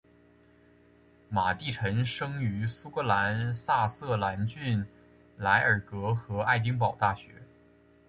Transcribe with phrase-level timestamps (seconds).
[1.29, 4.83] 马地臣生于苏格兰萨瑟兰郡
[5.37, 7.35] 莱尔格和爱丁堡大学。